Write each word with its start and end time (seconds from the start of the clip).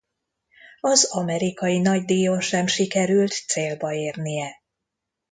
Az 0.81 1.05
Amerikai 1.11 1.79
Nagydíjon 1.79 2.39
sem 2.41 2.67
sikerült 2.67 3.31
célba 3.31 3.93
érnie. 3.93 4.61